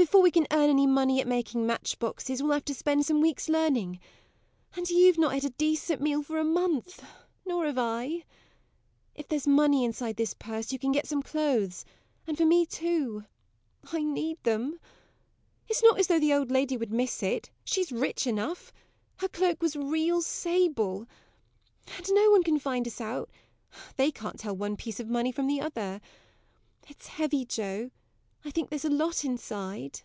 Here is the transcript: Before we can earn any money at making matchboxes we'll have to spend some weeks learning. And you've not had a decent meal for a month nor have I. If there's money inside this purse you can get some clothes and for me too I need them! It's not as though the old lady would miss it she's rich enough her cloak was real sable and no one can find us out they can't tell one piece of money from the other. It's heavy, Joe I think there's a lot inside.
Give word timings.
Before 0.00 0.22
we 0.22 0.30
can 0.30 0.46
earn 0.50 0.70
any 0.70 0.86
money 0.86 1.20
at 1.20 1.26
making 1.26 1.66
matchboxes 1.66 2.42
we'll 2.42 2.52
have 2.52 2.64
to 2.64 2.74
spend 2.74 3.04
some 3.04 3.20
weeks 3.20 3.50
learning. 3.50 4.00
And 4.74 4.88
you've 4.88 5.18
not 5.18 5.34
had 5.34 5.44
a 5.44 5.50
decent 5.50 6.00
meal 6.00 6.22
for 6.22 6.38
a 6.38 6.44
month 6.44 7.04
nor 7.44 7.66
have 7.66 7.76
I. 7.76 8.24
If 9.14 9.28
there's 9.28 9.46
money 9.46 9.84
inside 9.84 10.16
this 10.16 10.32
purse 10.32 10.72
you 10.72 10.78
can 10.78 10.90
get 10.90 11.06
some 11.06 11.22
clothes 11.22 11.84
and 12.26 12.38
for 12.38 12.46
me 12.46 12.64
too 12.64 13.24
I 13.92 14.02
need 14.02 14.42
them! 14.42 14.80
It's 15.68 15.82
not 15.82 15.98
as 15.98 16.06
though 16.06 16.18
the 16.18 16.32
old 16.32 16.50
lady 16.50 16.78
would 16.78 16.90
miss 16.92 17.22
it 17.22 17.50
she's 17.62 17.92
rich 17.92 18.26
enough 18.26 18.72
her 19.18 19.28
cloak 19.28 19.60
was 19.62 19.76
real 19.76 20.22
sable 20.22 21.06
and 21.98 22.06
no 22.12 22.30
one 22.30 22.42
can 22.42 22.58
find 22.58 22.86
us 22.86 23.02
out 23.02 23.28
they 23.96 24.10
can't 24.10 24.38
tell 24.40 24.56
one 24.56 24.78
piece 24.78 24.98
of 24.98 25.08
money 25.10 25.30
from 25.30 25.46
the 25.46 25.60
other. 25.60 26.00
It's 26.88 27.06
heavy, 27.06 27.44
Joe 27.44 27.90
I 28.42 28.50
think 28.50 28.70
there's 28.70 28.86
a 28.86 28.88
lot 28.88 29.22
inside. 29.22 30.00